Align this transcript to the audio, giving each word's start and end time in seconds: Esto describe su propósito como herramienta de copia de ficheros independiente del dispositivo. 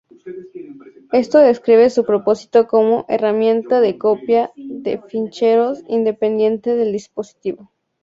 Esto 1.11 1.37
describe 1.37 1.91
su 1.91 2.03
propósito 2.03 2.65
como 2.65 3.05
herramienta 3.07 3.79
de 3.81 3.99
copia 3.99 4.49
de 4.55 4.99
ficheros 4.99 5.83
independiente 5.87 6.75
del 6.75 6.91
dispositivo. 6.93 7.69